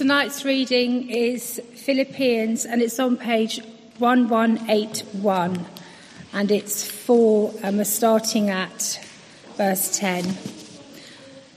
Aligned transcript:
Tonight's 0.00 0.46
reading 0.46 1.10
is 1.10 1.60
Philippians 1.74 2.64
and 2.64 2.80
it's 2.80 2.98
on 2.98 3.18
page 3.18 3.60
1181 3.98 5.66
and 6.32 6.50
it's 6.50 6.90
for, 6.90 7.52
um, 7.62 7.76
we're 7.76 7.84
starting 7.84 8.48
at 8.48 8.98
verse 9.58 9.98
10. 9.98 10.24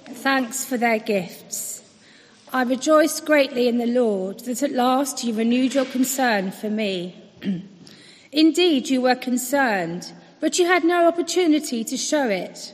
Thanks 0.07 0.65
for 0.65 0.75
their 0.75 0.99
gifts. 0.99 1.89
I 2.51 2.63
rejoice 2.63 3.21
greatly 3.21 3.69
in 3.69 3.77
the 3.77 3.85
Lord 3.85 4.39
that 4.39 4.61
at 4.61 4.73
last 4.73 5.23
you 5.23 5.33
renewed 5.33 5.73
your 5.73 5.85
concern 5.85 6.51
for 6.51 6.69
me. 6.69 7.15
Indeed, 8.33 8.89
you 8.89 8.99
were 8.99 9.15
concerned, 9.15 10.11
but 10.41 10.59
you 10.59 10.65
had 10.65 10.83
no 10.83 11.07
opportunity 11.07 11.85
to 11.85 11.95
show 11.95 12.27
it. 12.27 12.73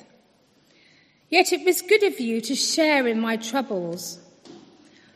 Yet 1.31 1.53
it 1.53 1.65
was 1.65 1.81
good 1.81 2.03
of 2.03 2.19
you 2.19 2.41
to 2.41 2.55
share 2.55 3.07
in 3.07 3.19
my 3.19 3.37
troubles. 3.37 4.19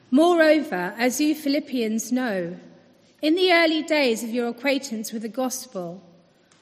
Moreover, 0.09 0.93
as 0.97 1.19
you 1.19 1.35
Philippians 1.35 2.09
know, 2.09 2.57
in 3.21 3.35
the 3.35 3.51
early 3.51 3.83
days 3.83 4.23
of 4.23 4.29
your 4.29 4.47
acquaintance 4.47 5.11
with 5.11 5.23
the 5.23 5.29
gospel, 5.29 6.01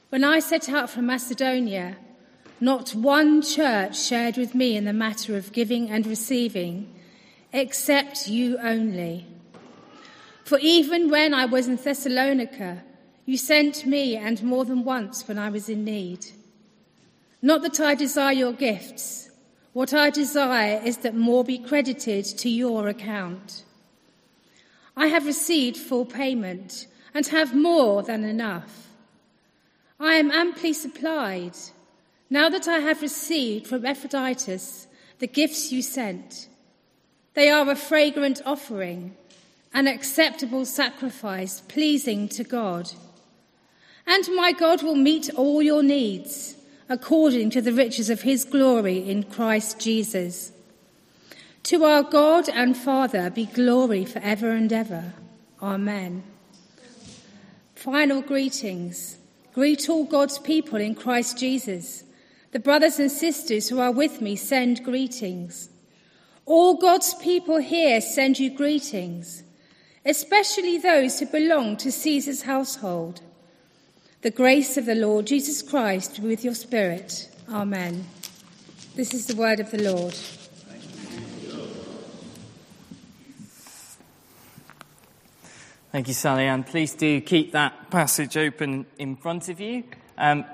when 0.09 0.23
I 0.23 0.39
set 0.39 0.69
out 0.69 0.89
from 0.89 1.05
Macedonia, 1.05 1.97
not 2.59 2.95
one 2.95 3.43
church 3.43 3.99
shared 4.01 4.37
with 4.37 4.55
me 4.55 4.75
in 4.75 4.85
the 4.85 4.93
matter 4.93 5.37
of 5.37 5.53
giving 5.53 5.87
and 5.91 6.07
receiving, 6.07 6.91
except 7.51 8.27
you 8.27 8.57
only. 8.57 9.27
For 10.45 10.57
even 10.59 11.11
when 11.11 11.31
I 11.35 11.45
was 11.45 11.67
in 11.67 11.75
Thessalonica, 11.75 12.83
you 13.27 13.37
sent 13.37 13.85
me, 13.85 14.15
and 14.17 14.41
more 14.41 14.65
than 14.65 14.83
once 14.83 15.27
when 15.27 15.37
I 15.37 15.49
was 15.49 15.69
in 15.69 15.85
need. 15.85 16.25
Not 17.39 17.61
that 17.61 17.79
I 17.79 17.93
desire 17.93 18.33
your 18.33 18.53
gifts. 18.53 19.29
What 19.73 19.91
I 19.91 20.11
desire 20.11 20.79
is 20.85 20.97
that 20.97 21.15
more 21.15 21.43
be 21.43 21.57
credited 21.57 22.25
to 22.25 22.49
your 22.49 22.87
account. 22.87 23.63
I 24.95 25.07
have 25.07 25.25
received 25.25 25.77
full 25.77 26.05
payment 26.05 26.85
and 27.13 27.25
have 27.27 27.55
more 27.55 28.03
than 28.03 28.23
enough. 28.23 28.89
I 29.99 30.15
am 30.15 30.29
amply 30.29 30.73
supplied 30.73 31.55
now 32.29 32.49
that 32.49 32.67
I 32.67 32.79
have 32.79 33.01
received 33.01 33.65
from 33.65 33.85
Epaphroditus 33.85 34.87
the 35.17 35.27
gifts 35.27 35.71
you 35.71 35.81
sent. 35.81 36.47
They 37.33 37.49
are 37.49 37.67
a 37.69 37.75
fragrant 37.75 38.41
offering, 38.45 39.15
an 39.73 39.87
acceptable 39.87 40.65
sacrifice 40.65 41.61
pleasing 41.61 42.27
to 42.29 42.43
God. 42.43 42.91
And 44.05 44.27
my 44.35 44.51
God 44.51 44.83
will 44.83 44.95
meet 44.95 45.33
all 45.33 45.63
your 45.63 45.81
needs 45.81 46.55
according 46.93 47.49
to 47.49 47.59
the 47.59 47.73
riches 47.73 48.11
of 48.11 48.21
his 48.21 48.45
glory 48.45 49.09
in 49.09 49.23
Christ 49.23 49.79
Jesus. 49.79 50.51
To 51.63 51.83
our 51.85 52.03
God 52.03 52.47
and 52.47 52.77
Father 52.77 53.31
be 53.31 53.47
glory 53.47 54.05
forever 54.05 54.51
and 54.51 54.71
ever. 54.71 55.13
Amen. 55.59 56.21
Final 57.73 58.21
greetings. 58.21 59.17
Greet 59.55 59.89
all 59.89 60.03
God's 60.03 60.37
people 60.37 60.79
in 60.79 60.93
Christ 60.93 61.39
Jesus. 61.39 62.03
The 62.51 62.59
brothers 62.59 62.99
and 62.99 63.11
sisters 63.11 63.69
who 63.69 63.79
are 63.79 63.91
with 63.91 64.21
me 64.21 64.35
send 64.35 64.83
greetings. 64.83 65.69
All 66.45 66.75
God's 66.75 67.15
people 67.15 67.57
here 67.57 68.01
send 68.01 68.37
you 68.37 68.55
greetings, 68.55 69.41
especially 70.05 70.77
those 70.77 71.19
who 71.19 71.25
belong 71.25 71.75
to 71.77 71.91
Caesar's 71.91 72.43
household. 72.43 73.21
The 74.23 74.31
grace 74.31 74.77
of 74.77 74.85
the 74.85 74.95
Lord 74.95 75.27
Jesus 75.27 75.61
Christ 75.61 76.21
be 76.21 76.29
with 76.29 76.45
your 76.45 76.55
spirit. 76.55 77.29
Amen. 77.49 78.05
This 78.95 79.13
is 79.13 79.25
the 79.25 79.35
word 79.35 79.59
of 79.59 79.69
the 79.69 79.83
Lord. 79.83 80.13
Thank 85.91 86.07
you, 86.07 86.13
Sally 86.13 86.45
Ann. 86.45 86.63
Please 86.63 86.95
do 86.95 87.19
keep 87.19 87.51
that 87.51 87.91
passage 87.91 88.37
open 88.37 88.85
in 88.97 89.17
front 89.17 89.49
of 89.49 89.59
you. 89.59 89.83
Um, 90.17 90.45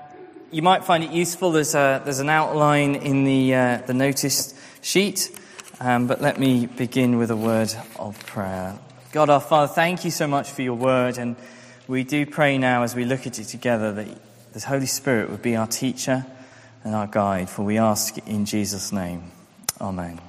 you 0.50 0.62
might 0.62 0.84
find 0.84 1.04
it 1.04 1.12
useful. 1.12 1.52
There's, 1.52 1.76
a, 1.76 2.02
there's 2.04 2.18
an 2.18 2.28
outline 2.28 2.96
in 2.96 3.22
the, 3.22 3.54
uh, 3.54 3.76
the 3.86 3.94
notice 3.94 4.52
sheet, 4.82 5.30
um, 5.78 6.08
but 6.08 6.20
let 6.20 6.40
me 6.40 6.66
begin 6.66 7.18
with 7.18 7.30
a 7.30 7.36
word 7.36 7.72
of 8.00 8.18
prayer. 8.26 8.76
God 9.12 9.30
our 9.30 9.40
Father, 9.40 9.72
thank 9.72 10.04
you 10.04 10.10
so 10.10 10.26
much 10.26 10.50
for 10.50 10.62
your 10.62 10.74
word, 10.74 11.18
and 11.18 11.36
we 11.90 12.04
do 12.04 12.24
pray 12.24 12.56
now 12.56 12.84
as 12.84 12.94
we 12.94 13.04
look 13.04 13.26
at 13.26 13.40
it 13.40 13.46
together 13.46 13.90
that 13.90 14.06
the 14.52 14.60
Holy 14.60 14.86
Spirit 14.86 15.28
would 15.28 15.42
be 15.42 15.56
our 15.56 15.66
teacher 15.66 16.24
and 16.84 16.94
our 16.94 17.08
guide, 17.08 17.50
for 17.50 17.64
we 17.64 17.78
ask 17.78 18.16
in 18.28 18.44
Jesus' 18.44 18.92
name. 18.92 19.32
Amen. 19.80 20.20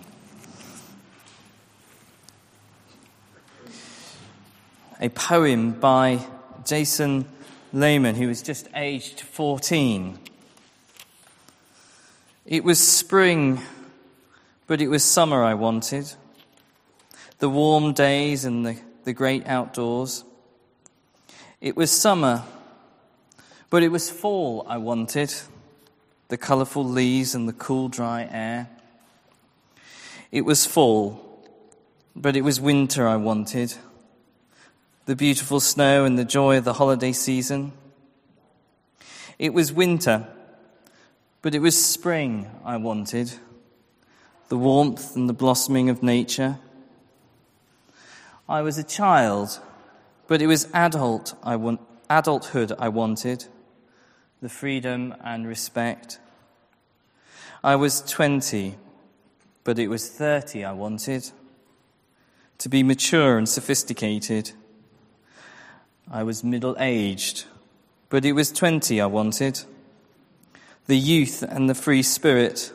A 4.99 5.09
poem 5.09 5.73
by 5.73 6.25
Jason 6.65 7.25
Lehman, 7.71 8.15
who 8.15 8.27
was 8.27 8.41
just 8.41 8.67
aged 8.73 9.21
14. 9.21 10.17
It 12.47 12.63
was 12.63 12.79
spring, 12.79 13.61
but 14.65 14.81
it 14.81 14.87
was 14.87 15.03
summer 15.03 15.43
I 15.43 15.53
wanted. 15.53 16.11
The 17.37 17.49
warm 17.49 17.93
days 17.93 18.45
and 18.45 18.65
the, 18.65 18.79
the 19.03 19.13
great 19.13 19.45
outdoors. 19.45 20.23
It 21.61 21.77
was 21.77 21.91
summer, 21.91 22.43
but 23.69 23.83
it 23.83 23.89
was 23.89 24.09
fall 24.09 24.65
I 24.67 24.77
wanted, 24.77 25.31
the 26.29 26.37
colourful 26.37 26.83
leaves 26.83 27.35
and 27.35 27.47
the 27.47 27.53
cool, 27.53 27.87
dry 27.87 28.27
air. 28.31 28.67
It 30.31 30.41
was 30.41 30.65
fall, 30.65 31.45
but 32.15 32.35
it 32.35 32.41
was 32.41 32.59
winter 32.59 33.07
I 33.07 33.17
wanted, 33.17 33.75
the 35.05 35.15
beautiful 35.15 35.59
snow 35.59 36.03
and 36.03 36.17
the 36.17 36.25
joy 36.25 36.57
of 36.57 36.63
the 36.63 36.73
holiday 36.73 37.11
season. 37.11 37.73
It 39.37 39.53
was 39.53 39.71
winter, 39.71 40.25
but 41.43 41.53
it 41.53 41.59
was 41.59 41.79
spring 41.79 42.49
I 42.65 42.77
wanted, 42.77 43.33
the 44.49 44.57
warmth 44.57 45.15
and 45.15 45.29
the 45.29 45.33
blossoming 45.33 45.89
of 45.89 46.01
nature. 46.01 46.57
I 48.49 48.63
was 48.63 48.79
a 48.79 48.83
child 48.83 49.59
but 50.31 50.41
it 50.41 50.47
was 50.47 50.69
adult 50.73 51.35
I 51.43 51.57
want, 51.57 51.81
adulthood 52.09 52.71
I 52.79 52.87
wanted, 52.87 53.47
the 54.41 54.47
freedom 54.47 55.13
and 55.21 55.45
respect. 55.45 56.21
I 57.61 57.75
was 57.75 57.99
20, 58.03 58.77
but 59.65 59.77
it 59.77 59.89
was 59.89 60.07
30 60.07 60.63
I 60.63 60.71
wanted, 60.71 61.31
to 62.59 62.69
be 62.69 62.81
mature 62.81 63.37
and 63.37 63.49
sophisticated. 63.49 64.53
I 66.09 66.23
was 66.23 66.45
middle 66.45 66.77
aged, 66.79 67.43
but 68.07 68.23
it 68.23 68.31
was 68.31 68.53
20 68.53 69.01
I 69.01 69.07
wanted, 69.07 69.59
the 70.87 70.97
youth 70.97 71.43
and 71.43 71.69
the 71.69 71.75
free 71.75 72.03
spirit. 72.03 72.71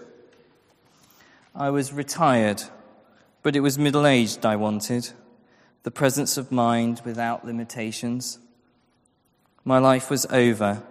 I 1.55 1.71
was 1.71 1.91
retired, 1.91 2.65
but 3.43 3.57
it 3.57 3.61
was 3.61 3.79
middle 3.79 4.07
aged 4.07 4.45
I 4.45 4.57
wanted 4.57 5.11
the 5.87 5.91
presence 5.93 6.37
of 6.37 6.51
mind 6.51 7.01
without 7.05 7.45
limitations. 7.45 8.41
My 9.65 9.79
life 9.79 10.11
was 10.11 10.27
over. 10.27 10.83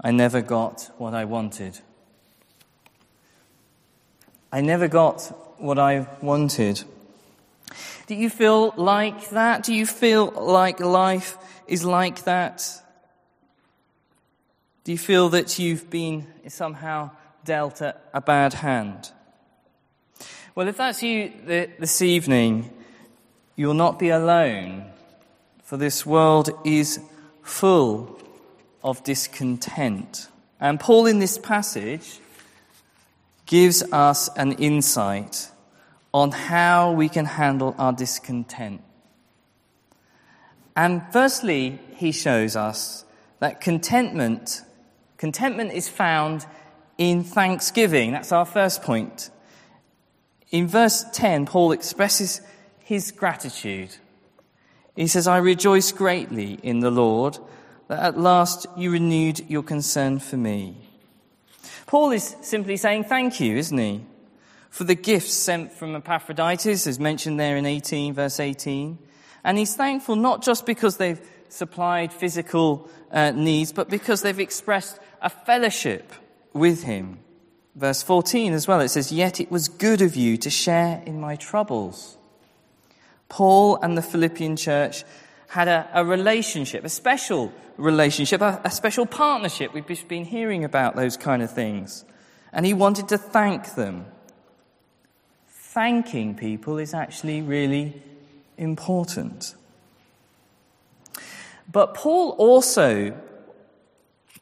I 0.00 0.12
never 0.12 0.40
got 0.40 0.90
what 0.96 1.12
I 1.12 1.26
wanted. 1.26 1.78
I 4.50 4.62
never 4.62 4.88
got 4.88 5.20
what 5.58 5.78
I 5.78 6.06
wanted. 6.22 6.84
Do 8.06 8.14
you 8.14 8.30
feel 8.30 8.72
like 8.78 9.28
that? 9.28 9.62
Do 9.62 9.74
you 9.74 9.84
feel 9.84 10.30
like 10.30 10.80
life 10.80 11.36
is 11.66 11.84
like 11.84 12.24
that? 12.24 12.66
Do 14.84 14.92
you 14.92 14.98
feel 14.98 15.28
that 15.28 15.58
you've 15.58 15.90
been 15.90 16.26
somehow 16.48 17.10
dealt 17.44 17.82
a, 17.82 17.94
a 18.14 18.22
bad 18.22 18.54
hand? 18.54 19.10
Well, 20.54 20.66
if 20.66 20.78
that's 20.78 21.02
you 21.02 21.30
this 21.44 22.00
evening, 22.00 22.70
you 23.56 23.66
will 23.66 23.74
not 23.74 23.98
be 23.98 24.08
alone, 24.08 24.84
for 25.62 25.76
this 25.76 26.04
world 26.04 26.50
is 26.64 27.00
full 27.42 28.18
of 28.82 29.02
discontent. 29.04 30.28
And 30.60 30.80
Paul, 30.80 31.06
in 31.06 31.18
this 31.18 31.38
passage, 31.38 32.18
gives 33.46 33.82
us 33.92 34.28
an 34.36 34.52
insight 34.52 35.50
on 36.12 36.30
how 36.30 36.92
we 36.92 37.08
can 37.08 37.24
handle 37.24 37.74
our 37.78 37.92
discontent. 37.92 38.80
And 40.76 41.02
firstly, 41.12 41.78
he 41.96 42.12
shows 42.12 42.56
us 42.56 43.04
that 43.40 43.60
contentment, 43.60 44.62
contentment 45.18 45.72
is 45.72 45.88
found 45.88 46.46
in 46.98 47.24
thanksgiving. 47.24 48.12
That's 48.12 48.32
our 48.32 48.46
first 48.46 48.82
point. 48.82 49.30
In 50.50 50.68
verse 50.68 51.04
10, 51.12 51.46
Paul 51.46 51.72
expresses 51.72 52.40
his 52.84 53.10
gratitude. 53.10 53.96
He 54.94 55.08
says, 55.08 55.26
I 55.26 55.38
rejoice 55.38 55.90
greatly 55.90 56.60
in 56.62 56.80
the 56.80 56.90
Lord 56.90 57.38
that 57.88 57.98
at 57.98 58.18
last 58.18 58.66
you 58.76 58.92
renewed 58.92 59.48
your 59.50 59.62
concern 59.62 60.20
for 60.20 60.36
me. 60.36 60.76
Paul 61.86 62.12
is 62.12 62.36
simply 62.42 62.76
saying 62.76 63.04
thank 63.04 63.40
you, 63.40 63.56
isn't 63.56 63.76
he? 63.76 64.04
For 64.70 64.84
the 64.84 64.94
gifts 64.94 65.34
sent 65.34 65.72
from 65.72 65.94
Epaphroditus, 65.94 66.86
as 66.86 66.98
mentioned 66.98 67.38
there 67.38 67.56
in 67.56 67.66
18, 67.66 68.14
verse 68.14 68.40
18. 68.40 68.98
And 69.44 69.58
he's 69.58 69.76
thankful 69.76 70.16
not 70.16 70.42
just 70.42 70.66
because 70.66 70.96
they've 70.96 71.20
supplied 71.48 72.12
physical 72.12 72.88
uh, 73.10 73.30
needs, 73.30 73.72
but 73.72 73.88
because 73.88 74.22
they've 74.22 74.40
expressed 74.40 74.98
a 75.22 75.30
fellowship 75.30 76.12
with 76.52 76.82
him. 76.82 77.18
Verse 77.76 78.02
14 78.02 78.52
as 78.52 78.68
well, 78.68 78.80
it 78.80 78.88
says, 78.88 79.12
Yet 79.12 79.40
it 79.40 79.50
was 79.50 79.68
good 79.68 80.00
of 80.00 80.16
you 80.16 80.36
to 80.38 80.50
share 80.50 81.02
in 81.06 81.20
my 81.20 81.36
troubles. 81.36 82.16
Paul 83.28 83.76
and 83.76 83.96
the 83.96 84.02
Philippian 84.02 84.56
church 84.56 85.04
had 85.48 85.68
a, 85.68 85.88
a 85.94 86.04
relationship, 86.04 86.84
a 86.84 86.88
special 86.88 87.52
relationship, 87.76 88.40
a, 88.40 88.60
a 88.64 88.70
special 88.70 89.06
partnership. 89.06 89.72
We've 89.72 89.86
just 89.86 90.08
been 90.08 90.24
hearing 90.24 90.64
about 90.64 90.96
those 90.96 91.16
kind 91.16 91.42
of 91.42 91.50
things. 91.50 92.04
And 92.52 92.64
he 92.64 92.74
wanted 92.74 93.08
to 93.08 93.18
thank 93.18 93.74
them. 93.74 94.06
Thanking 95.48 96.36
people 96.36 96.78
is 96.78 96.94
actually 96.94 97.42
really 97.42 98.00
important. 98.56 99.54
But 101.70 101.94
Paul 101.94 102.30
also 102.38 103.16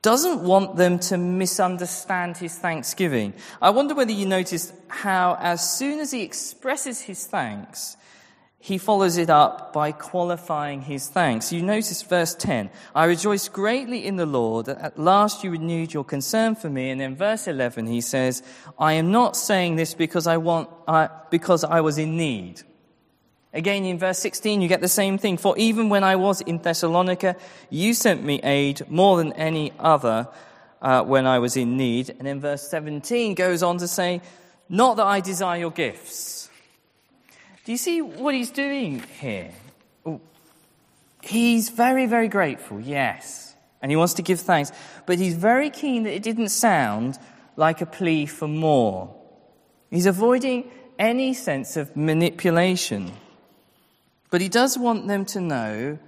doesn't 0.02 0.42
want 0.42 0.76
them 0.76 0.98
to 0.98 1.16
misunderstand 1.16 2.36
his 2.36 2.58
thanksgiving. 2.58 3.32
I 3.62 3.70
wonder 3.70 3.94
whether 3.94 4.12
you 4.12 4.26
noticed 4.26 4.74
how, 4.88 5.38
as 5.40 5.78
soon 5.78 6.00
as 6.00 6.10
he 6.10 6.22
expresses 6.22 7.00
his 7.00 7.24
thanks, 7.26 7.96
he 8.64 8.78
follows 8.78 9.16
it 9.16 9.28
up 9.28 9.72
by 9.72 9.90
qualifying 9.90 10.82
his 10.82 11.08
thanks. 11.08 11.52
You 11.52 11.62
notice 11.62 12.00
verse 12.02 12.32
10 12.36 12.70
I 12.94 13.06
rejoice 13.06 13.48
greatly 13.48 14.06
in 14.06 14.14
the 14.14 14.24
Lord 14.24 14.66
that 14.66 14.78
at 14.78 14.96
last 14.96 15.42
you 15.42 15.50
renewed 15.50 15.92
your 15.92 16.04
concern 16.04 16.54
for 16.54 16.70
me. 16.70 16.90
And 16.90 17.00
then 17.00 17.16
verse 17.16 17.48
11, 17.48 17.88
he 17.88 18.00
says, 18.00 18.40
I 18.78 18.92
am 18.92 19.10
not 19.10 19.36
saying 19.36 19.74
this 19.74 19.94
because 19.94 20.28
I 20.28 20.36
want, 20.36 20.70
uh, 20.86 21.08
because 21.28 21.64
I 21.64 21.80
was 21.80 21.98
in 21.98 22.16
need. 22.16 22.62
Again, 23.52 23.84
in 23.84 23.98
verse 23.98 24.20
16, 24.20 24.62
you 24.62 24.68
get 24.68 24.80
the 24.80 24.86
same 24.86 25.18
thing. 25.18 25.38
For 25.38 25.58
even 25.58 25.88
when 25.88 26.04
I 26.04 26.14
was 26.14 26.40
in 26.40 26.58
Thessalonica, 26.58 27.34
you 27.68 27.94
sent 27.94 28.22
me 28.22 28.38
aid 28.44 28.88
more 28.88 29.16
than 29.16 29.32
any 29.32 29.72
other 29.80 30.28
uh, 30.80 31.02
when 31.02 31.26
I 31.26 31.40
was 31.40 31.56
in 31.56 31.76
need. 31.76 32.10
And 32.10 32.28
then 32.28 32.40
verse 32.40 32.62
17 32.68 33.34
goes 33.34 33.64
on 33.64 33.78
to 33.78 33.88
say, 33.88 34.22
Not 34.68 34.98
that 34.98 35.06
I 35.06 35.18
desire 35.18 35.58
your 35.58 35.72
gifts. 35.72 36.41
Do 37.64 37.72
you 37.72 37.78
see 37.78 38.02
what 38.02 38.34
he's 38.34 38.50
doing 38.50 39.02
here? 39.20 39.52
He's 41.22 41.68
very, 41.68 42.06
very 42.06 42.28
grateful, 42.28 42.80
yes. 42.80 43.54
And 43.80 43.90
he 43.92 43.96
wants 43.96 44.14
to 44.14 44.22
give 44.22 44.40
thanks. 44.40 44.72
But 45.06 45.18
he's 45.18 45.34
very 45.34 45.70
keen 45.70 46.02
that 46.02 46.12
it 46.12 46.22
didn't 46.22 46.48
sound 46.48 47.18
like 47.56 47.80
a 47.80 47.86
plea 47.86 48.26
for 48.26 48.48
more. 48.48 49.14
He's 49.90 50.06
avoiding 50.06 50.70
any 50.98 51.34
sense 51.34 51.76
of 51.76 51.96
manipulation. 51.96 53.12
But 54.30 54.40
he 54.40 54.48
does 54.48 54.76
want 54.76 55.06
them 55.06 55.24
to 55.26 55.40
know 55.40 55.98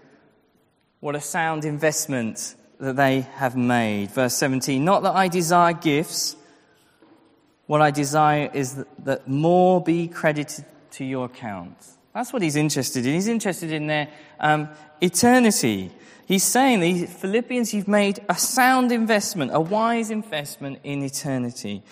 what 1.01 1.15
a 1.15 1.21
sound 1.21 1.65
investment 1.65 2.57
that 2.81 2.97
they 2.97 3.21
have 3.21 3.57
made. 3.57 4.11
Verse 4.11 4.35
17 4.35 4.85
Not 4.85 5.05
that 5.05 5.15
I 5.15 5.29
desire 5.29 5.73
gifts, 5.73 6.35
what 7.67 7.81
I 7.81 7.91
desire 7.91 8.51
is 8.53 8.85
that, 9.05 9.29
more 9.29 9.83
be 9.83 10.09
credited 10.09 10.65
to 10.95 11.05
your 11.05 11.27
account. 11.27 11.77
That's 12.13 12.33
what 12.33 12.43
he's 12.43 12.57
interested 12.57 13.05
in. 13.05 13.15
He's 13.15 13.29
interested 13.29 13.73
in 13.73 13.87
their 13.87 14.09
um, 14.39 14.69
eternity. 15.01 15.91
He's 16.27 16.45
saying, 16.45 16.81
the 16.81 17.07
Philippians, 17.07 17.75
you've 17.75 17.89
made 17.89 18.25
a 18.29 18.37
sound 18.37 18.93
investment, 18.93 19.51
a 19.53 19.61
wise 19.61 20.11
investment 20.11 20.79
in 20.85 21.03
eternity. 21.03 21.83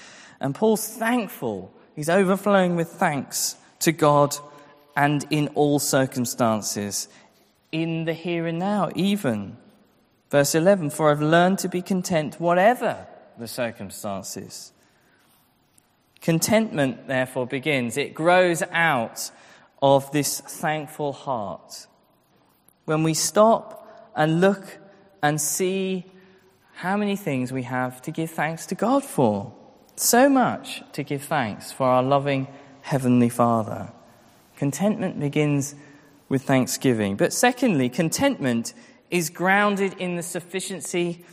And 0.40 0.54
Paul's 0.54 0.86
thankful. 0.86 1.72
He's 1.96 2.08
overflowing 2.08 2.76
with 2.76 2.88
thanks 2.88 3.56
to 3.80 3.92
God 3.92 4.36
and 4.96 5.24
in 5.30 5.48
all 5.48 5.78
circumstances, 5.78 7.08
in 7.72 8.04
the 8.04 8.12
here 8.12 8.46
and 8.46 8.58
now, 8.58 8.90
even. 8.94 9.56
Verse 10.30 10.54
11 10.54 10.90
For 10.90 11.10
I've 11.10 11.22
learned 11.22 11.58
to 11.60 11.68
be 11.68 11.82
content, 11.82 12.38
whatever 12.38 13.06
the 13.38 13.48
circumstances. 13.48 14.72
Contentment, 16.22 17.08
therefore, 17.08 17.46
begins. 17.46 17.96
It 17.96 18.14
grows 18.14 18.62
out 18.70 19.30
of 19.82 20.10
this 20.12 20.40
thankful 20.40 21.12
heart. 21.12 21.88
When 22.84 23.02
we 23.02 23.12
stop 23.12 24.12
and 24.14 24.40
look 24.40 24.78
and 25.22 25.40
see 25.40 26.06
how 26.74 26.96
many 26.96 27.16
things 27.16 27.52
we 27.52 27.64
have 27.64 28.00
to 28.02 28.10
give 28.10 28.30
thanks 28.30 28.66
to 28.66 28.74
God 28.74 29.04
for. 29.04 29.52
So 29.96 30.28
much 30.28 30.82
to 30.92 31.02
give 31.02 31.22
thanks 31.22 31.70
for 31.70 31.86
our 31.86 32.02
loving 32.02 32.46
Heavenly 32.82 33.28
Father. 33.28 33.92
Contentment 34.56 35.18
begins 35.20 35.74
with 36.28 36.42
thanksgiving. 36.42 37.16
But 37.16 37.32
secondly, 37.32 37.88
contentment 37.88 38.74
is 39.10 39.28
grounded 39.28 39.94
in 39.98 40.16
the 40.16 40.22
sufficiency 40.22 41.24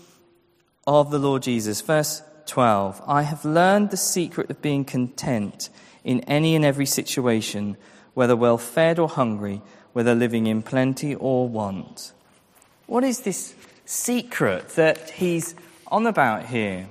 of 0.85 1.11
the 1.11 1.19
Lord 1.19 1.43
Jesus. 1.43 1.81
Verse 1.81 2.21
12 2.49 3.01
I 3.07 3.21
have 3.21 3.45
learned 3.45 3.91
the 3.91 3.97
secret 3.97 4.49
of 4.49 4.61
being 4.61 4.83
content 4.83 5.69
in 6.03 6.21
any 6.21 6.55
and 6.55 6.65
every 6.65 6.85
situation, 6.85 7.77
whether 8.15 8.35
well 8.35 8.57
fed 8.57 8.97
or 8.99 9.07
hungry, 9.07 9.61
whether 9.93 10.15
living 10.15 10.47
in 10.47 10.63
plenty 10.63 11.13
or 11.15 11.47
want. 11.47 12.11
What 12.87 13.03
is 13.03 13.21
this 13.21 13.53
secret 13.85 14.69
that 14.69 15.11
he's 15.11 15.55
on 15.87 16.07
about 16.07 16.47
here? 16.47 16.87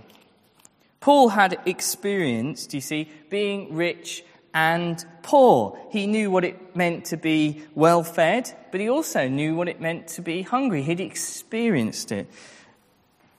Paul 1.00 1.30
had 1.30 1.58
experienced, 1.66 2.72
you 2.72 2.80
see, 2.80 3.10
being 3.28 3.74
rich 3.74 4.24
and 4.54 5.04
poor. 5.22 5.78
He 5.90 6.06
knew 6.06 6.30
what 6.30 6.44
it 6.44 6.76
meant 6.76 7.06
to 7.06 7.16
be 7.16 7.62
well 7.74 8.02
fed, 8.02 8.52
but 8.70 8.80
he 8.80 8.88
also 8.88 9.28
knew 9.28 9.54
what 9.54 9.68
it 9.68 9.80
meant 9.80 10.08
to 10.08 10.22
be 10.22 10.42
hungry. 10.42 10.82
He'd 10.82 11.00
experienced 11.00 12.12
it. 12.12 12.28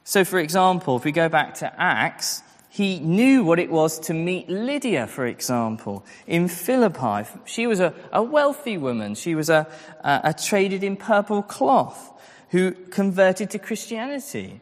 So, 0.10 0.26
for 0.26 0.40
example, 0.40 0.98
if 0.98 1.06
we 1.06 1.12
go 1.12 1.30
back 1.30 1.54
to 1.60 1.72
Acts, 1.80 2.42
he 2.68 2.98
knew 2.98 3.44
what 3.44 3.60
it 3.60 3.70
was 3.70 4.00
to 4.08 4.14
meet 4.16 4.50
Lydia, 4.50 5.06
for 5.06 5.28
example, 5.28 6.04
in 6.26 6.48
Philippi. 6.48 7.30
She 7.46 7.68
was 7.68 7.80
a, 7.80 7.94
a 8.12 8.24
wealthy 8.24 8.76
woman. 8.76 9.14
She 9.14 9.36
was 9.36 9.52
a, 9.52 9.68
a, 10.04 10.22
a 10.24 10.34
traded 10.34 10.84
in 10.84 10.96
purple 10.96 11.44
cloth 11.44 12.12
who 12.50 12.72
converted 12.72 13.52
to 13.52 13.60
Christianity. 13.60 14.62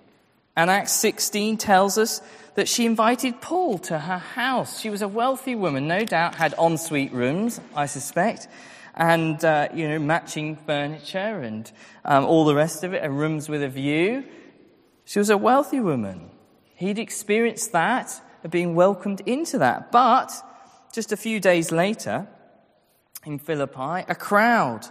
And 0.58 0.70
Acts 0.70 0.92
16 0.92 1.56
tells 1.56 1.98
us 1.98 2.22
that 2.56 2.68
she 2.68 2.86
invited 2.86 3.40
Paul 3.40 3.78
to 3.78 4.00
her 4.00 4.18
house. 4.18 4.82
She 4.82 4.90
was 4.90 5.02
a 5.02 5.08
wealthy 5.08 5.56
woman, 5.56 5.88
no 5.88 6.04
doubt 6.04 6.36
had 6.36 6.56
ensuite 6.60 7.14
rooms, 7.14 7.62
I 7.74 7.86
suspect, 7.86 8.50
and, 8.96 9.42
uh, 9.46 9.70
you 9.74 9.88
know, 9.88 10.00
matching 10.00 10.58
furniture 10.58 11.40
and 11.40 11.72
um, 12.04 12.26
all 12.26 12.44
the 12.44 12.54
rest 12.54 12.84
of 12.84 12.94
it, 12.94 13.02
and 13.02 13.18
rooms 13.18 13.48
with 13.48 13.64
a 13.64 13.70
view. 13.70 14.26
She 15.08 15.20
was 15.20 15.30
a 15.30 15.38
wealthy 15.38 15.80
woman. 15.80 16.32
He'd 16.76 17.00
experienced 17.00 17.72
that, 17.72 18.22
of 18.44 18.52
being 18.52 18.76
welcomed 18.76 19.22
into 19.26 19.58
that. 19.60 19.90
But 19.90 20.34
just 20.92 21.14
a 21.14 21.18
few 21.18 21.40
days 21.40 21.72
later, 21.72 22.28
in 23.26 23.40
Philippi, 23.40 24.04
a 24.10 24.16
crowd 24.16 24.86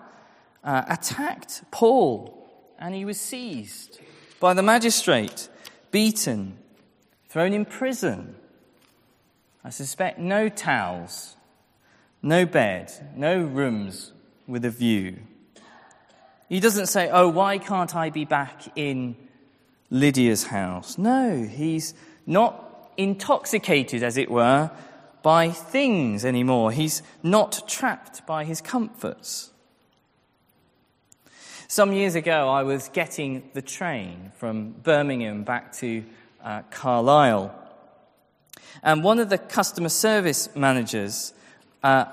uh, 0.64 0.84
attacked 0.88 1.64
Paul, 1.70 2.48
and 2.78 2.94
he 2.94 3.04
was 3.04 3.20
seized 3.20 4.00
by 4.40 4.54
the 4.54 4.62
magistrate, 4.62 5.50
beaten, 5.90 6.56
thrown 7.28 7.52
in 7.52 7.66
prison. 7.66 8.36
I 9.62 9.68
suspect 9.68 10.18
no 10.18 10.48
towels, 10.48 11.36
no 12.22 12.46
bed, 12.46 12.90
no 13.14 13.38
rooms 13.38 14.14
with 14.46 14.64
a 14.64 14.70
view. 14.70 15.18
He 16.48 16.58
doesn't 16.58 16.86
say, 16.86 17.10
Oh, 17.10 17.28
why 17.28 17.58
can't 17.58 17.94
I 17.94 18.08
be 18.08 18.24
back 18.24 18.62
in 18.76 19.16
Lydia's 20.00 20.44
house? 20.44 20.98
No, 20.98 21.44
he's 21.44 21.94
not 22.26 22.92
intoxicated, 22.96 24.02
as 24.02 24.16
it 24.16 24.30
were, 24.30 24.70
by 25.22 25.50
things 25.50 26.24
anymore. 26.24 26.72
He's 26.72 27.02
not 27.22 27.68
trapped 27.68 28.26
by 28.26 28.44
his 28.44 28.60
comforts. 28.60 29.50
Some 31.68 31.92
years 31.92 32.14
ago, 32.14 32.48
I 32.48 32.62
was 32.62 32.88
getting 32.90 33.50
the 33.52 33.62
train 33.62 34.30
from 34.36 34.70
Birmingham 34.82 35.42
back 35.42 35.72
to 35.74 36.04
uh, 36.44 36.62
Carlisle. 36.70 37.52
And 38.82 39.02
one 39.02 39.18
of 39.18 39.30
the 39.30 39.38
customer 39.38 39.88
service 39.88 40.48
managers 40.54 41.34
uh, 41.82 42.04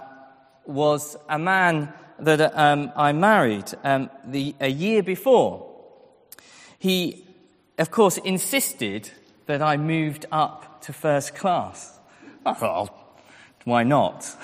was 0.66 1.16
a 1.30 1.38
man 1.38 1.94
that 2.20 2.58
um, 2.58 2.92
I 2.96 3.12
married 3.12 3.66
um, 3.84 4.10
the, 4.26 4.56
a 4.60 4.70
year 4.70 5.04
before, 5.04 5.70
he, 6.80 7.24
of 7.78 7.92
course, 7.92 8.18
insisted 8.18 9.10
that 9.46 9.62
I 9.62 9.78
moved 9.78 10.26
up 10.32 10.82
to 10.84 10.94
first 10.94 11.36
class. 11.36 12.00
I 12.46 12.54
thought, 12.54 12.94
why 13.66 13.84
not? 13.84 14.36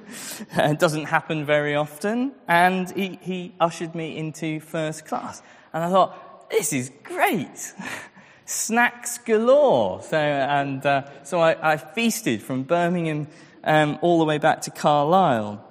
it 0.56 0.78
doesn't 0.78 1.04
happen 1.04 1.44
very 1.44 1.74
often. 1.74 2.32
And 2.48 2.90
he, 2.90 3.18
he 3.22 3.54
ushered 3.60 3.94
me 3.94 4.16
into 4.16 4.60
first 4.60 5.06
class. 5.06 5.42
And 5.72 5.84
I 5.84 5.90
thought, 5.90 6.50
this 6.50 6.72
is 6.72 6.90
great. 7.02 7.74
Snacks 8.44 9.18
galore. 9.18 10.02
So, 10.02 10.16
and 10.16 10.84
uh, 10.84 11.24
so 11.24 11.40
I, 11.40 11.72
I, 11.72 11.76
feasted 11.76 12.42
from 12.42 12.62
Birmingham 12.62 13.26
um, 13.64 13.98
all 14.02 14.18
the 14.20 14.24
way 14.24 14.38
back 14.38 14.62
to 14.62 14.70
Carlisle. 14.70 15.62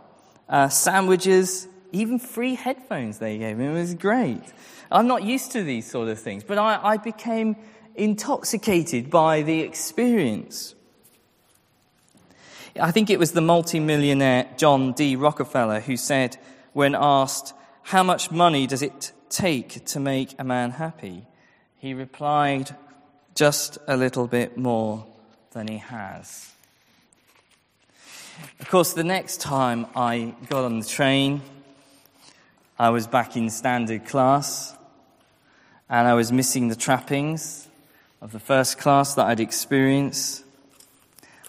Uh, 0.50 0.70
sandwiches, 0.70 1.68
even 1.96 2.20
free 2.20 2.56
headphones 2.56 3.20
they 3.20 3.38
gave 3.38 3.58
me. 3.58 3.68
It 3.68 3.74
was 3.74 3.94
great. 3.94 4.42
I'm 4.92 5.08
not 5.08 5.24
used 5.24 5.52
to 5.54 5.64
these 5.64 5.90
sort 5.90 6.10
of 6.10 6.20
things, 6.20 6.44
but 6.44 6.58
I, 6.58 6.80
I 6.84 6.98
became 6.98 7.56
intoxicated 7.96 9.10
by 9.10 9.42
the 9.42 9.62
experience. 9.62 10.76
I 12.80 12.92
think 12.92 13.10
it 13.10 13.20
was 13.20 13.32
the 13.32 13.42
multimillionaire 13.42 14.48
John 14.58 14.92
D. 14.92 15.16
Rockefeller 15.16 15.80
who 15.80 15.96
said, 15.96 16.38
when 16.74 16.94
asked, 16.94 17.54
How 17.84 18.04
much 18.04 18.32
money 18.32 18.68
does 18.68 18.82
it 18.82 19.14
take 19.30 19.86
to 19.86 20.00
make 20.00 20.36
a 20.38 20.44
man 20.44 20.72
happy? 20.72 21.26
He 21.78 21.94
replied, 21.94 22.76
Just 23.34 23.78
a 23.88 23.96
little 23.96 24.28
bit 24.28 24.58
more 24.58 25.06
than 25.52 25.70
he 25.70 25.78
has. 25.78 26.52
Of 28.60 28.68
course, 28.68 28.92
the 28.92 29.06
next 29.06 29.40
time 29.40 29.88
I 29.96 30.36
got 30.50 30.66
on 30.66 30.80
the 30.80 30.86
train, 30.86 31.42
I 32.78 32.90
was 32.90 33.08
back 33.08 33.38
in 33.38 33.50
standard 33.50 34.06
class 34.06 34.76
and 35.90 36.06
I 36.06 36.14
was 36.14 36.34
missing 36.34 36.68
the 36.68 36.76
trappings 36.76 37.70
of 38.22 38.34
the 38.34 38.40
first 38.40 38.78
class 38.78 39.16
that 39.16 39.28
I'd 39.28 39.40
experienced. 39.40 40.44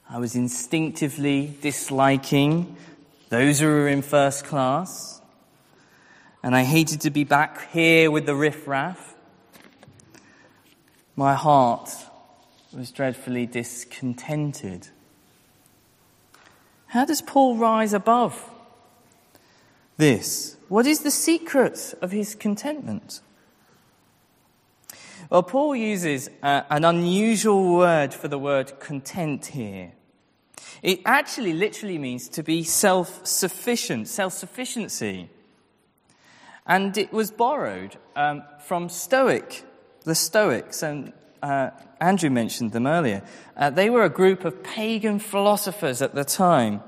I 0.09 0.18
was 0.18 0.37
instinctively 0.37 1.56
disliking 1.61 2.76
those 3.28 3.59
who 3.59 3.66
were 3.66 3.88
in 3.88 4.02
first 4.02 4.45
class. 4.45 5.21
And 6.45 6.54
I 6.54 6.62
hated 6.62 7.00
to 7.00 7.11
be 7.11 7.25
back 7.25 7.73
here 7.73 8.09
with 8.09 8.25
the 8.26 8.37
riffraff. 8.37 9.16
My 11.16 11.35
heart 11.35 11.90
was 12.73 12.92
dreadfully 12.92 13.47
discontented. 13.47 14.87
How 16.87 17.04
does 17.04 17.21
Paul 17.21 17.56
rise 17.56 17.92
above 17.92 18.49
this? 19.97 20.57
What 20.69 20.87
is 20.87 21.00
the 21.00 21.11
secret 21.11 21.95
of 22.03 22.12
his 22.12 22.35
contentment? 22.35 23.21
Well, 25.31 25.43
Paul 25.43 25.75
uses 25.75 26.29
uh, 26.43 26.62
an 26.71 26.85
unusual 26.85 27.75
word 27.75 28.15
for 28.15 28.29
the 28.29 28.38
word 28.38 28.79
content 28.79 29.47
here. 29.47 29.93
It 30.83 31.00
actually 31.05 31.53
literally 31.53 31.99
means 31.99 32.29
to 32.31 32.43
be 32.43 32.62
self 32.62 33.26
sufficient, 33.26 34.09
self 34.09 34.33
sufficiency. 34.33 35.31
And 36.67 36.97
it 36.99 37.12
was 37.12 37.31
borrowed 37.31 37.97
um, 38.17 38.43
from 38.61 38.88
Stoic, 38.88 39.65
the 40.03 40.15
Stoics, 40.15 40.83
and 40.83 41.12
uh, 41.43 41.71
Andrew 42.00 42.31
mentioned 42.31 42.73
them 42.73 42.87
earlier. 42.87 43.23
Uh, 43.57 43.71
they 43.71 43.88
were 43.88 44.05
a 44.05 44.11
group 44.11 44.45
of 44.45 44.62
pagan 44.62 45.19
philosophers 45.19 46.03
at 46.03 46.15
the 46.15 46.25
time. 46.25 46.83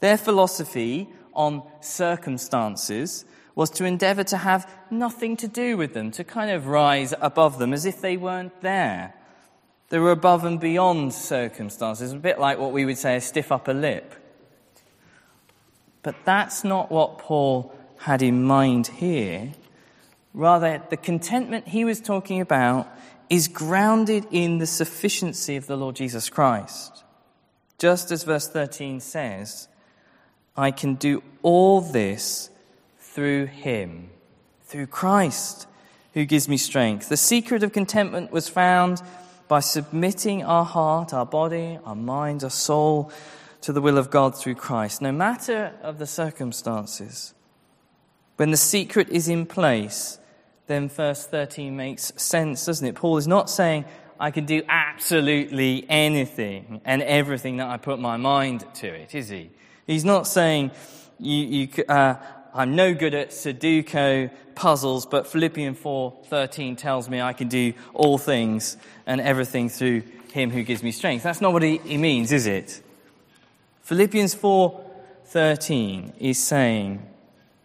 Their 0.00 0.16
philosophy 0.16 1.08
on 1.34 1.62
circumstances 1.80 3.24
was 3.54 3.70
to 3.70 3.84
endeavor 3.84 4.24
to 4.24 4.36
have 4.36 4.70
nothing 4.90 5.36
to 5.36 5.48
do 5.48 5.76
with 5.76 5.92
them, 5.94 6.10
to 6.12 6.24
kind 6.24 6.50
of 6.50 6.66
rise 6.66 7.12
above 7.20 7.58
them 7.58 7.72
as 7.72 7.84
if 7.84 8.00
they 8.00 8.16
weren't 8.16 8.60
there. 8.62 9.14
They 9.90 9.98
were 9.98 10.12
above 10.12 10.44
and 10.44 10.60
beyond 10.60 11.12
circumstances, 11.12 12.12
a 12.12 12.16
bit 12.16 12.38
like 12.38 12.58
what 12.58 12.72
we 12.72 12.84
would 12.84 12.98
say 12.98 13.16
a 13.16 13.20
stiff 13.20 13.50
upper 13.50 13.74
lip. 13.74 14.14
But 16.02 16.14
that's 16.24 16.64
not 16.64 16.90
what 16.90 17.18
Paul 17.18 17.74
had 17.98 18.22
in 18.22 18.42
mind 18.44 18.86
here. 18.86 19.52
Rather, 20.32 20.82
the 20.88 20.96
contentment 20.96 21.68
he 21.68 21.84
was 21.84 22.00
talking 22.00 22.40
about 22.40 22.88
is 23.28 23.48
grounded 23.48 24.26
in 24.30 24.58
the 24.58 24.66
sufficiency 24.66 25.56
of 25.56 25.66
the 25.66 25.76
Lord 25.76 25.96
Jesus 25.96 26.30
Christ. 26.30 27.04
Just 27.78 28.10
as 28.10 28.24
verse 28.24 28.48
13 28.48 29.00
says, 29.00 29.68
I 30.56 30.70
can 30.70 30.94
do 30.94 31.22
all 31.42 31.80
this 31.80 32.50
through 32.98 33.46
him, 33.46 34.10
through 34.64 34.86
Christ 34.86 35.66
who 36.14 36.24
gives 36.24 36.48
me 36.48 36.56
strength. 36.56 37.08
The 37.08 37.16
secret 37.16 37.62
of 37.62 37.72
contentment 37.72 38.32
was 38.32 38.48
found 38.48 39.02
by 39.48 39.60
submitting 39.60 40.44
our 40.44 40.64
heart, 40.64 41.12
our 41.12 41.26
body, 41.26 41.78
our 41.84 41.94
mind, 41.94 42.44
our 42.44 42.50
soul 42.50 43.10
to 43.62 43.72
the 43.72 43.80
will 43.80 43.98
of 43.98 44.10
God 44.10 44.36
through 44.36 44.54
Christ, 44.54 45.02
no 45.02 45.12
matter 45.12 45.72
of 45.82 45.98
the 45.98 46.06
circumstances. 46.06 47.34
When 48.36 48.50
the 48.50 48.56
secret 48.56 49.08
is 49.10 49.28
in 49.28 49.46
place, 49.46 50.18
then 50.66 50.88
verse 50.88 51.26
13 51.26 51.76
makes 51.76 52.12
sense, 52.16 52.64
doesn't 52.64 52.86
it? 52.86 52.94
Paul 52.94 53.16
is 53.16 53.26
not 53.26 53.50
saying, 53.50 53.84
I 54.18 54.30
can 54.30 54.46
do 54.46 54.62
absolutely 54.68 55.84
anything 55.88 56.80
and 56.84 57.02
everything 57.02 57.56
that 57.58 57.68
I 57.68 57.76
put 57.76 57.98
my 57.98 58.16
mind 58.16 58.64
to 58.76 58.86
it, 58.86 59.14
is 59.14 59.28
he? 59.28 59.50
He's 59.86 60.04
not 60.04 60.26
saying, 60.26 60.70
you, 61.18 61.36
you, 61.36 61.84
uh, 61.88 62.14
I'm 62.52 62.74
no 62.74 62.94
good 62.94 63.14
at 63.14 63.30
Sudoku 63.30 64.30
puzzles, 64.54 65.06
but 65.06 65.26
Philippians 65.26 65.78
4:13 65.78 66.76
tells 66.76 67.08
me 67.08 67.20
I 67.20 67.32
can 67.32 67.48
do 67.48 67.72
all 67.94 68.18
things 68.18 68.76
and 69.06 69.20
everything 69.20 69.68
through 69.68 70.02
him 70.32 70.50
who 70.50 70.62
gives 70.62 70.82
me 70.82 70.92
strength. 70.92 71.22
That's 71.22 71.40
not 71.40 71.52
what 71.52 71.62
he, 71.62 71.78
he 71.78 71.96
means, 71.96 72.32
is 72.32 72.46
it? 72.46 72.82
Philippians 73.82 74.34
4:13 74.34 76.12
is 76.18 76.38
saying 76.38 77.06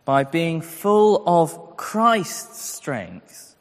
by 0.05 0.23
being 0.23 0.61
full 0.61 1.23
of 1.27 1.77
Christ's 1.77 2.61
strength, 2.61 3.55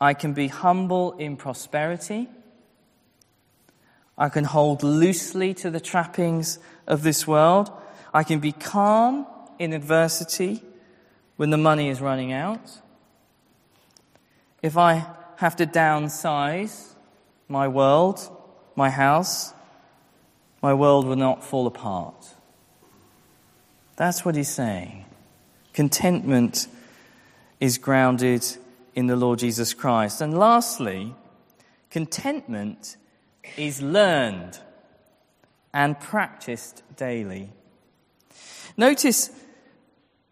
I 0.00 0.14
can 0.14 0.32
be 0.32 0.48
humble 0.48 1.12
in 1.12 1.36
prosperity. 1.36 2.28
I 4.16 4.28
can 4.28 4.44
hold 4.44 4.82
loosely 4.82 5.54
to 5.54 5.70
the 5.70 5.80
trappings 5.80 6.58
of 6.90 7.02
this 7.02 7.26
world. 7.26 7.70
I 8.12 8.24
can 8.24 8.40
be 8.40 8.52
calm 8.52 9.26
in 9.58 9.72
adversity 9.72 10.62
when 11.36 11.48
the 11.48 11.56
money 11.56 11.88
is 11.88 12.02
running 12.02 12.32
out, 12.34 12.80
if 14.62 14.76
I 14.76 15.06
have 15.36 15.56
to 15.56 15.66
downsize 15.66 16.92
my 17.48 17.66
world, 17.66 18.20
my 18.76 18.90
house, 18.90 19.54
my 20.62 20.74
world 20.74 21.06
will 21.06 21.16
not 21.16 21.42
fall 21.42 21.66
apart. 21.66 22.34
That's 23.96 24.22
what 24.22 24.34
he's 24.34 24.50
saying. 24.50 25.06
Contentment 25.72 26.68
is 27.58 27.78
grounded 27.78 28.44
in 28.94 29.06
the 29.06 29.16
Lord 29.16 29.38
Jesus 29.38 29.72
Christ. 29.72 30.20
And 30.20 30.38
lastly, 30.38 31.14
contentment 31.90 32.98
is 33.56 33.80
learned 33.80 34.58
and 35.72 35.98
practiced 35.98 36.82
daily. 36.96 37.52
Notice 38.76 39.30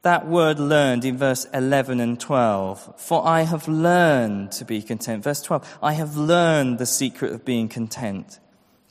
that 0.03 0.27
word 0.27 0.59
learned 0.59 1.05
in 1.05 1.19
verse 1.19 1.47
11 1.53 2.01
and 2.01 2.19
12. 2.19 3.01
For 3.01 3.27
I 3.27 3.43
have 3.43 3.69
learned 3.69 4.53
to 4.53 4.65
be 4.65 4.81
content. 4.81 5.25
Verse 5.25 5.43
12. 5.43 5.79
I 5.83 5.93
have 5.93 6.17
learned 6.17 6.79
the 6.79 6.87
secret 6.87 7.33
of 7.33 7.45
being 7.45 7.69
content. 7.69 8.39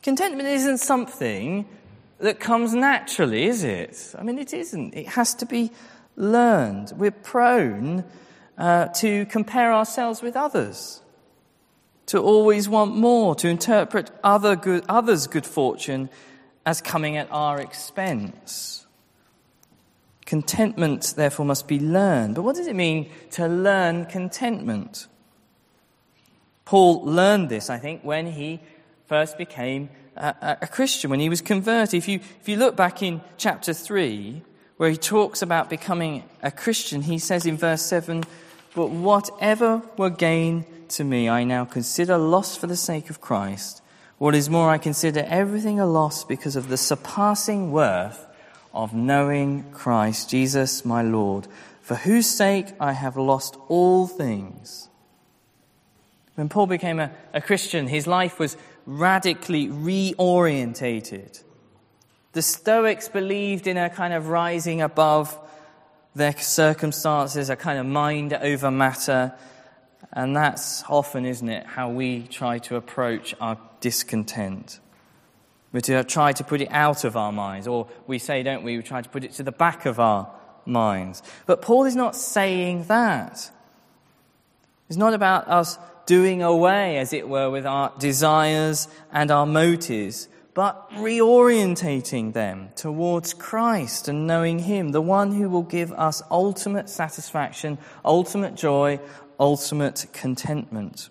Contentment 0.04 0.48
isn't 0.50 0.78
something 0.80 1.68
that 2.20 2.40
comes 2.40 2.74
naturally, 2.74 3.46
is 3.46 3.64
it? 3.64 4.16
I 4.18 4.24
mean, 4.24 4.38
it 4.38 4.54
isn't. 4.54 4.96
It 4.96 5.08
has 5.08 5.34
to 5.36 5.46
be 5.46 5.72
learned. 6.16 6.94
We're 6.96 7.12
prone 7.12 8.04
uh, 8.58 8.88
to 8.88 9.26
compare 9.28 9.72
ourselves 9.74 10.22
with 10.22 10.36
others, 10.36 11.02
to 12.08 12.20
always 12.20 12.68
want 12.68 12.96
more, 12.96 13.36
to 13.36 13.48
interpret 13.48 14.12
other 14.24 14.56
good, 14.56 14.84
others' 14.90 15.28
good 15.28 15.46
fortune 15.46 16.10
as 16.68 16.82
coming 16.82 17.16
at 17.16 17.30
our 17.32 17.62
expense. 17.62 18.86
Contentment, 20.26 21.14
therefore, 21.16 21.46
must 21.46 21.66
be 21.66 21.80
learned. 21.80 22.36
But 22.36 22.42
what 22.42 22.58
does 22.58 22.68
it 22.68 22.76
mean 22.76 23.10
to 23.32 23.48
learn 23.48 24.06
contentment? 24.06 25.08
Paul 26.66 27.06
learned 27.06 27.48
this, 27.48 27.70
I 27.70 27.78
think, 27.78 28.02
when 28.04 28.34
he 28.34 28.60
first 29.06 29.38
became 29.38 29.90
a, 30.18 30.58
a, 30.62 30.68
Christian, 30.68 31.10
when 31.10 31.22
he 31.22 31.30
was 31.30 31.40
converted. 31.40 31.94
If 31.94 32.10
you, 32.10 32.20
if 32.42 32.50
you 32.50 32.58
look 32.58 32.76
back 32.76 33.02
in 33.02 33.22
chapter 33.38 33.72
3, 33.72 34.42
where 34.76 34.90
he 34.90 34.98
talks 34.98 35.42
about 35.42 35.70
becoming 35.70 36.26
a 36.44 36.52
Christian, 36.52 37.04
he 37.04 37.18
says 37.18 37.46
in 37.46 37.56
verse 37.56 37.82
7 37.84 38.26
But 38.76 38.90
whatever 38.90 39.84
were 39.96 40.10
gain 40.10 40.66
to 40.90 41.06
me, 41.06 41.30
I 41.30 41.46
now 41.46 41.64
consider 41.64 42.18
loss 42.18 42.58
for 42.58 42.68
the 42.68 42.76
sake 42.76 43.10
of 43.10 43.22
Christ. 43.22 43.82
What 44.18 44.34
is 44.34 44.50
more, 44.50 44.70
I 44.70 44.78
consider 44.78 45.26
everything 45.28 45.80
a 45.80 45.86
loss 45.86 46.24
because 46.24 46.56
of 46.56 46.70
the 46.70 46.78
surpassing 46.78 47.72
worth 47.72 48.26
of 48.74 48.94
knowing 48.94 49.72
Christ 49.72 50.30
Jesus 50.30 50.84
my 50.84 51.02
Lord, 51.02 51.48
for 51.82 51.96
whose 51.96 52.28
sake 52.28 52.68
I 52.80 52.94
have 52.94 53.16
lost 53.16 53.58
all 53.68 54.08
things. 54.08 54.90
When 56.36 56.50
Paul 56.50 56.68
became 56.68 57.00
a, 57.00 57.12
a 57.34 57.42
Christian, 57.42 57.88
his 57.88 58.08
life 58.08 58.40
was 58.40 58.58
radically 58.86 59.68
reorientated. 59.68 61.44
The 62.34 62.42
Stoics 62.42 63.10
believed 63.10 63.66
in 63.66 63.78
a 63.78 63.90
kind 63.90 64.14
of 64.14 64.28
rising 64.28 64.82
above 64.82 65.38
their 66.16 66.38
circumstances, 66.38 67.50
a 67.50 67.56
kind 67.56 67.80
of 67.80 67.86
mind 67.86 68.34
over 68.34 68.70
matter. 68.70 69.34
And 70.14 70.36
that's 70.36 70.84
often, 70.90 71.26
isn't 71.26 71.50
it, 71.50 71.66
how 71.66 71.90
we 71.90 72.24
try 72.24 72.60
to 72.60 72.76
approach 72.76 73.36
our 73.40 73.58
discontent. 73.82 74.80
We 75.74 75.82
try 75.82 76.32
to 76.32 76.44
put 76.44 76.62
it 76.62 76.70
out 76.72 77.04
of 77.04 77.18
our 77.18 77.32
minds, 77.32 77.68
or 77.68 77.88
we 78.08 78.20
say, 78.20 78.42
don't 78.42 78.64
we, 78.64 78.78
we 78.78 78.84
try 78.84 79.02
to 79.02 79.10
put 79.10 79.24
it 79.24 79.34
to 79.34 79.44
the 79.44 79.52
back 79.52 79.86
of 79.86 80.00
our 80.00 80.32
minds. 80.66 81.22
But 81.46 81.62
Paul 81.62 81.86
is 81.86 81.96
not 81.96 82.16
saying 82.16 82.86
that. 82.86 83.52
It's 84.88 84.98
not 84.98 85.14
about 85.14 85.48
us 85.50 85.78
doing 86.06 86.42
away, 86.42 86.98
as 86.98 87.12
it 87.12 87.28
were, 87.28 87.50
with 87.50 87.66
our 87.66 87.92
desires 88.00 88.88
and 89.12 89.30
our 89.30 89.46
motives, 89.46 90.30
but 90.54 90.90
reorientating 90.94 92.34
them 92.34 92.70
towards 92.76 93.34
Christ 93.34 94.08
and 94.08 94.26
knowing 94.26 94.60
Him, 94.60 94.94
the 94.94 95.02
one 95.02 95.34
who 95.34 95.50
will 95.50 95.64
give 95.64 95.92
us 95.92 96.24
ultimate 96.32 96.90
satisfaction, 96.90 97.78
ultimate 98.04 98.56
joy, 98.56 99.00
ultimate 99.40 100.06
contentment. 100.14 101.10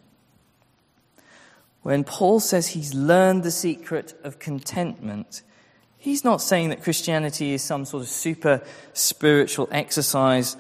When 1.83 2.03
Paul 2.03 2.41
says 2.41 2.69
he's 2.69 2.95
learned 2.95 3.45
the 3.45 3.51
secret 3.51 4.15
of 4.25 4.39
contentment, 4.39 5.43
he's 5.97 6.25
not 6.25 6.43
saying 6.43 6.71
that 6.71 6.83
Christianity 6.83 7.53
is 7.53 7.63
some 7.63 7.85
sort 7.85 8.03
of 8.03 8.09
super 8.09 8.61
spiritual 8.93 9.69
exercise, 9.71 10.57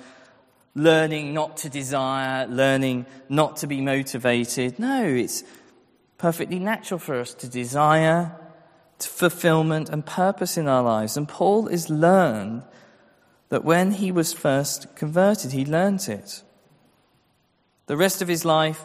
learning 0.74 1.34
not 1.34 1.56
to 1.58 1.68
desire, 1.68 2.46
learning 2.46 3.06
not 3.28 3.56
to 3.56 3.66
be 3.66 3.80
motivated. 3.80 4.78
No, 4.78 5.04
it's 5.04 5.42
perfectly 6.18 6.58
natural 6.58 6.98
for 6.98 7.18
us 7.18 7.34
to 7.34 7.48
desire 7.48 8.36
to 8.98 9.08
fulfillment 9.08 9.88
and 9.88 10.06
purpose 10.06 10.56
in 10.56 10.68
our 10.68 10.82
lives. 10.82 11.16
And 11.16 11.28
Paul 11.28 11.68
is 11.68 11.90
learned 11.90 12.62
that 13.48 13.64
when 13.64 13.92
he 13.92 14.10
was 14.10 14.32
first 14.32 14.94
converted, 14.96 15.52
he 15.52 15.64
learnt 15.64 16.08
it. 16.08 16.42
The 17.86 17.96
rest 17.96 18.22
of 18.22 18.28
his 18.28 18.44
life, 18.44 18.84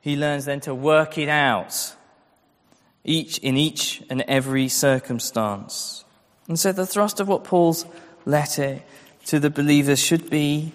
he 0.00 0.16
learns 0.16 0.44
then 0.44 0.60
to 0.60 0.74
work 0.74 1.18
it 1.18 1.28
out 1.28 1.94
each 3.04 3.38
in 3.38 3.56
each 3.56 4.02
and 4.08 4.22
every 4.22 4.68
circumstance. 4.68 6.04
And 6.48 6.58
so 6.58 6.72
the 6.72 6.86
thrust 6.86 7.20
of 7.20 7.28
what 7.28 7.44
Paul's 7.44 7.84
letter 8.24 8.80
to 9.26 9.38
the 9.38 9.50
believers 9.50 9.98
should 9.98 10.30
be 10.30 10.72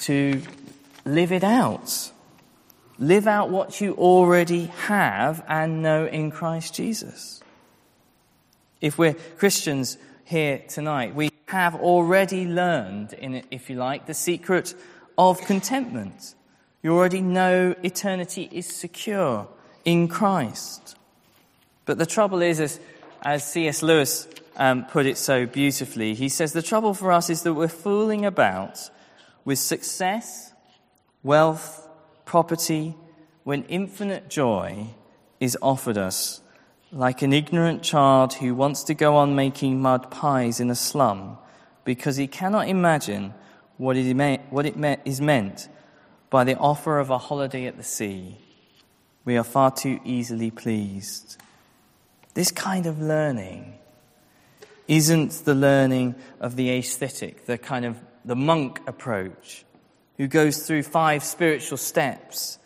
to 0.00 0.42
live 1.04 1.32
it 1.32 1.44
out. 1.44 2.12
Live 2.98 3.26
out 3.26 3.50
what 3.50 3.80
you 3.80 3.94
already 3.94 4.66
have 4.66 5.44
and 5.48 5.82
know 5.82 6.06
in 6.06 6.30
Christ 6.30 6.74
Jesus. 6.74 7.40
If 8.80 8.98
we're 8.98 9.14
Christians 9.14 9.98
here 10.24 10.62
tonight, 10.68 11.14
we 11.14 11.30
have 11.46 11.74
already 11.74 12.46
learned, 12.46 13.12
in, 13.14 13.42
if 13.50 13.70
you 13.70 13.76
like, 13.76 14.06
the 14.06 14.14
secret 14.14 14.74
of 15.28 15.38
contentment. 15.42 16.34
You 16.82 16.96
already 16.96 17.20
know 17.20 17.74
eternity 17.82 18.48
is 18.50 18.66
secure 18.66 19.46
in 19.84 20.08
Christ. 20.08 20.96
But 21.84 21.98
the 21.98 22.06
trouble 22.06 22.40
is, 22.40 22.58
as, 22.58 22.80
as 23.22 23.44
C.S. 23.52 23.82
Lewis 23.82 24.26
um, 24.56 24.86
put 24.86 25.04
it 25.04 25.18
so 25.18 25.44
beautifully, 25.44 26.14
he 26.14 26.30
says 26.30 26.54
the 26.54 26.62
trouble 26.62 26.94
for 26.94 27.12
us 27.12 27.28
is 27.28 27.42
that 27.42 27.52
we're 27.52 27.68
fooling 27.68 28.24
about 28.24 28.90
with 29.44 29.58
success, 29.58 30.54
wealth, 31.22 31.86
property, 32.24 32.94
when 33.44 33.64
infinite 33.64 34.30
joy 34.30 34.86
is 35.38 35.56
offered 35.60 35.98
us, 35.98 36.40
like 36.92 37.20
an 37.20 37.34
ignorant 37.34 37.82
child 37.82 38.32
who 38.34 38.54
wants 38.54 38.84
to 38.84 38.94
go 38.94 39.16
on 39.16 39.34
making 39.34 39.82
mud 39.82 40.10
pies 40.10 40.60
in 40.60 40.70
a 40.70 40.74
slum 40.74 41.36
because 41.84 42.16
he 42.16 42.26
cannot 42.26 42.68
imagine 42.68 43.34
what 43.80 43.96
it, 43.96 44.40
what 44.50 44.66
it 44.66 45.00
is 45.06 45.22
meant 45.22 45.66
by 46.28 46.44
the 46.44 46.54
offer 46.58 46.98
of 46.98 47.08
a 47.08 47.16
holiday 47.16 47.64
at 47.64 47.78
the 47.78 47.82
sea. 47.82 48.36
We 49.24 49.38
are 49.38 49.42
far 49.42 49.70
too 49.70 50.00
easily 50.04 50.50
pleased. 50.50 51.38
This 52.34 52.50
kind 52.50 52.84
of 52.84 53.00
learning 53.00 53.78
isn't 54.86 55.30
the 55.46 55.54
learning 55.54 56.14
of 56.40 56.56
the 56.56 56.70
aesthetic, 56.72 57.46
the 57.46 57.56
kind 57.56 57.86
of 57.86 57.96
the 58.22 58.36
monk 58.36 58.82
approach, 58.86 59.64
who 60.18 60.26
goes 60.26 60.66
through 60.66 60.82
five 60.82 61.24
spiritual 61.24 61.78
steps 61.78 62.58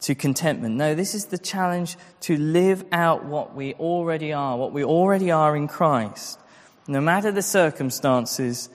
to 0.00 0.14
contentment. 0.14 0.74
No, 0.74 0.94
this 0.94 1.14
is 1.14 1.26
the 1.26 1.38
challenge 1.38 1.96
to 2.20 2.36
live 2.36 2.84
out 2.92 3.24
what 3.24 3.54
we 3.54 3.72
already 3.74 4.34
are, 4.34 4.58
what 4.58 4.72
we 4.72 4.84
already 4.84 5.30
are 5.30 5.56
in 5.56 5.66
Christ, 5.66 6.38
no 6.86 7.00
matter 7.00 7.32
the 7.32 7.40
circumstances 7.40 8.68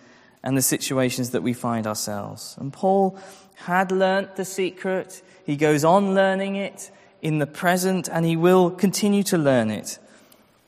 and 0.44 0.58
the 0.58 0.62
situations 0.62 1.30
that 1.32 1.42
we 1.42 1.54
find 1.54 1.88
ourselves. 1.88 2.56
And 2.60 2.74
Paul 2.74 3.18
had 3.56 3.92
learnt 3.92 4.36
the 4.36 4.46
secret. 4.46 5.22
He 5.46 5.56
goes 5.56 5.84
on 5.84 6.14
learning 6.14 6.56
it 6.56 6.92
in 7.22 7.40
the 7.40 7.48
present 7.48 8.10
and 8.10 8.26
he 8.26 8.36
will 8.36 8.70
continue 8.70 9.24
to 9.24 9.38
learn 9.38 9.72
it. 9.72 10.00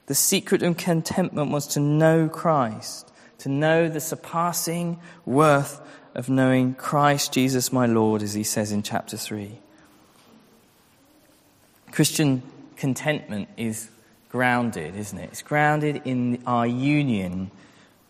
The 0.08 0.16
secret 0.16 0.64
of 0.64 0.78
contentment 0.78 1.52
was 1.52 1.68
to 1.68 1.80
know 1.80 2.30
Christ, 2.30 3.12
to 3.40 3.50
know 3.50 3.90
the 3.90 4.00
surpassing 4.00 5.00
worth 5.26 5.82
of 6.14 6.30
knowing 6.30 6.76
Christ 6.76 7.34
Jesus 7.34 7.74
my 7.74 7.86
Lord, 7.86 8.22
as 8.22 8.34
he 8.34 8.44
says 8.44 8.72
in 8.72 8.84
chapter 8.84 9.18
3. 9.18 9.52
Christian 11.92 12.44
contentment 12.78 13.50
is 13.58 13.90
grounded, 14.30 14.96
isn't 14.96 15.18
it? 15.18 15.30
It's 15.32 15.42
grounded 15.42 16.02
in 16.06 16.42
our 16.46 16.68
union 16.68 17.52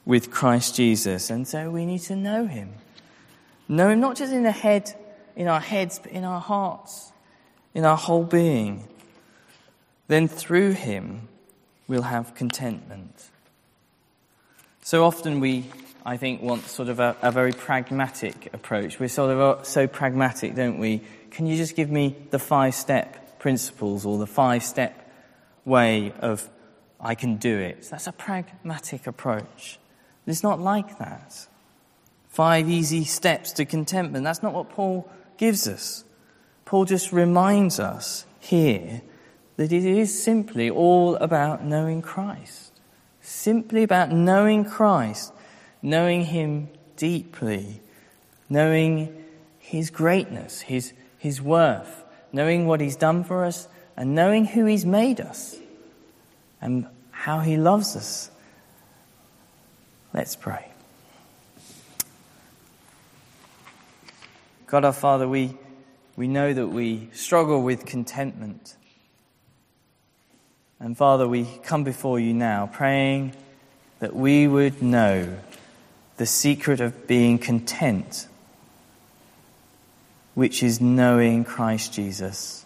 with 0.06 0.32
Christ 0.32 0.76
Jesus. 0.76 1.30
And 1.30 1.48
so 1.48 1.70
we 1.70 1.86
need 1.86 2.02
to 2.02 2.16
know 2.16 2.46
him. 2.46 2.74
Know 3.68 3.90
him 3.90 4.00
not 4.00 4.16
just 4.16 4.32
in 4.32 4.44
the 4.44 4.52
head, 4.52 4.94
in 5.36 5.48
our 5.48 5.60
heads, 5.60 6.00
but 6.00 6.12
in 6.12 6.24
our 6.24 6.40
hearts, 6.40 7.12
in 7.74 7.86
our 7.86 7.98
whole 7.98 8.24
being. 8.24 8.88
Then 10.08 10.28
through 10.28 10.72
him, 10.72 11.28
we'll 11.88 12.04
have 12.04 12.36
contentment. 12.36 13.30
So 14.82 15.04
often 15.04 15.40
we, 15.40 15.66
I 16.06 16.18
think, 16.18 16.44
want 16.44 16.68
sort 16.68 16.90
of 16.90 17.00
a, 17.00 17.16
a 17.24 17.32
very 17.32 17.54
pragmatic 17.54 18.54
approach. 18.54 19.00
We're 19.00 19.10
sort 19.10 19.32
of 19.32 19.40
uh, 19.40 19.64
so 19.64 19.88
pragmatic, 19.88 20.54
don't 20.54 20.78
we? 20.78 21.02
Can 21.32 21.48
you 21.48 21.58
just 21.58 21.76
give 21.76 21.90
me 21.90 22.16
the 22.30 22.40
five 22.40 22.76
step 22.76 23.40
principles 23.40 24.06
or 24.06 24.20
the 24.20 24.28
five 24.28 24.64
step 24.64 25.12
way 25.66 26.14
of 26.20 26.48
I 27.00 27.16
can 27.16 27.38
do 27.38 27.60
it. 27.60 27.86
So 27.86 27.92
That's 27.92 28.08
a 28.08 28.12
pragmatic 28.12 29.06
approach. 29.08 29.80
It's 30.26 30.44
not 30.44 30.60
like 30.60 30.98
that. 30.98 31.48
Five 32.30 32.70
easy 32.70 33.04
steps 33.04 33.52
to 33.54 33.66
contentment. 33.66 34.24
That's 34.24 34.44
not 34.44 34.54
what 34.54 34.70
Paul 34.70 35.10
gives 35.38 35.68
us. 35.68 36.04
Paul 36.66 36.86
just 36.86 37.12
reminds 37.12 37.80
us 37.80 38.26
here 38.40 39.02
that 39.56 39.72
it 39.72 39.86
is 39.86 40.22
simply 40.24 40.70
all 40.70 41.16
about 41.18 41.64
knowing 41.64 42.02
Christ. 42.02 42.74
Simply 43.22 43.84
about 43.84 44.12
knowing 44.12 44.66
Christ, 44.66 45.32
knowing 45.82 46.26
Him 46.26 46.70
deeply, 46.98 47.82
knowing 48.50 49.24
His 49.60 49.90
greatness, 49.90 50.62
His, 50.62 50.94
His 51.18 51.42
worth, 51.42 52.04
knowing 52.34 52.68
what 52.68 52.82
He's 52.82 52.96
done 52.96 53.24
for 53.24 53.46
us, 53.46 53.68
and 53.96 54.14
knowing 54.14 54.46
who 54.46 54.66
He's 54.66 54.86
made 54.86 55.22
us 55.22 55.56
and 56.62 56.88
how 57.12 57.40
He 57.40 57.58
loves 57.58 57.96
us. 57.96 58.30
Let's 60.16 60.38
pray. 60.38 60.66
God 64.66 64.86
our 64.86 64.94
Father, 64.94 65.28
we, 65.28 65.58
we 66.16 66.30
know 66.30 66.54
that 66.54 66.68
we 66.68 67.10
struggle 67.12 67.62
with 67.62 67.86
contentment. 67.86 68.78
And 70.80 70.96
Father, 70.96 71.28
we 71.28 71.46
come 71.64 71.84
before 71.84 72.18
you 72.18 72.34
now 72.34 72.70
praying 72.72 73.34
that 74.00 74.16
we 74.16 74.48
would 74.48 74.82
know 74.82 75.36
the 76.16 76.26
secret 76.26 76.80
of 76.80 77.08
being 77.08 77.38
content 77.38 78.30
which 80.34 80.64
is 80.64 80.80
knowing 80.80 81.44
Christ 81.44 81.92
Jesus, 81.92 82.64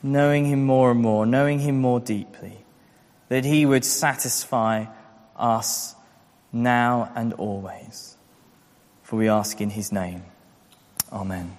knowing 0.00 0.44
Him 0.44 0.64
more 0.64 0.92
and 0.92 1.00
more, 1.00 1.26
knowing 1.26 1.58
Him 1.58 1.80
more 1.80 1.98
deeply, 1.98 2.58
that 3.30 3.44
He 3.44 3.66
would 3.66 3.84
satisfy 3.84 4.86
us 5.36 5.96
now 6.54 7.12
and 7.14 7.32
always. 7.34 8.16
For 9.02 9.16
we 9.16 9.28
ask 9.28 9.60
in 9.60 9.70
His 9.70 9.92
name. 9.92 10.22
Amen. 11.12 11.58